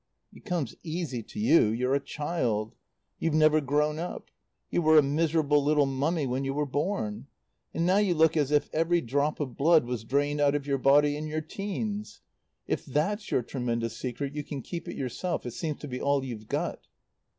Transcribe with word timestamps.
"It 0.33 0.45
comes 0.45 0.73
easy 0.81 1.21
to 1.21 1.39
you. 1.39 1.65
You're 1.67 1.93
a 1.93 1.99
child. 1.99 2.73
You've 3.19 3.35
never 3.35 3.61
grown 3.61 3.99
up. 3.99 4.31
You 4.71 4.81
were 4.81 4.97
a 4.97 5.03
miserable 5.03 5.63
little 5.63 5.85
mummy 5.85 6.25
when 6.25 6.43
you 6.43 6.55
were 6.55 6.65
born. 6.65 7.27
And 7.71 7.85
now 7.85 7.97
you 7.97 8.15
look 8.15 8.35
as 8.35 8.49
if 8.49 8.67
every 8.73 8.99
drop 9.01 9.39
of 9.39 9.55
blood 9.55 9.85
was 9.85 10.03
drained 10.03 10.41
out 10.41 10.55
of 10.55 10.65
your 10.65 10.79
body 10.79 11.15
in 11.15 11.27
your 11.27 11.41
teens. 11.41 12.21
If 12.65 12.83
that's 12.83 13.29
your 13.29 13.43
tremendous 13.43 13.95
secret 13.95 14.33
you 14.33 14.43
can 14.43 14.63
keep 14.63 14.87
it 14.87 14.97
yourself. 14.97 15.45
It 15.45 15.51
seems 15.51 15.79
to 15.81 15.87
be 15.87 16.01
all 16.01 16.23
you've 16.25 16.47
got." 16.47 16.87